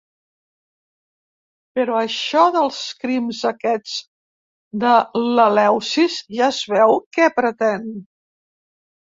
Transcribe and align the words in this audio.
Però 1.79 1.99
això 2.05 2.45
dels 2.55 2.79
crims 3.03 3.41
aquests 3.51 3.93
de 4.85 4.95
l'Eleusis 5.27 6.17
ja 6.39 6.49
es 6.57 6.65
veu 6.75 6.97
què 7.19 7.31
pretèn. 7.39 7.87